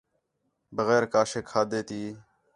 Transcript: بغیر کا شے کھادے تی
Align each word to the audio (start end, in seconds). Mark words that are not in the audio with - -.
بغیر 0.77 1.03
کا 1.13 1.21
شے 1.29 1.41
کھادے 1.49 1.81
تی 1.87 2.01